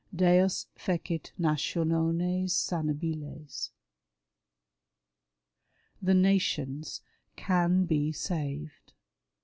[0.11, 3.69] Deus fecit nationes sanahiles.
[6.01, 7.01] The nations
[7.35, 8.93] can be saved.